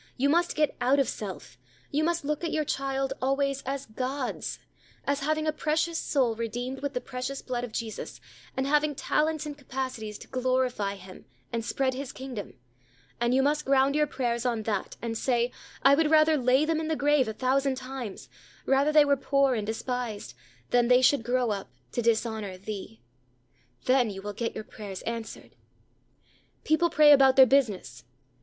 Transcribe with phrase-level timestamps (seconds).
[0.17, 1.59] You must get out of self;
[1.91, 4.57] you must look at your child always as God's,
[5.05, 8.19] as having a precious soul redeemed with the precious blood of Jesus,
[8.57, 12.55] and having talents and capacities to glorify Him and spread His kingdom;
[13.19, 15.51] and you must ground your prayers on that, and say,
[15.83, 18.27] "I would rather lay them in the grave, a thousand times
[18.65, 20.33] rather they were poor and despised
[20.71, 23.01] than they should grow up to dishonor Thee."
[23.85, 25.55] Then you will get your prayers answered!
[26.63, 28.03] People pray about their business.